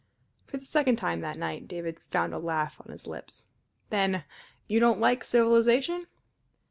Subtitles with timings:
[0.47, 3.45] For the second time that night David found a laugh on his lips.
[3.91, 4.23] "Then
[4.67, 6.07] you don't like civilization?"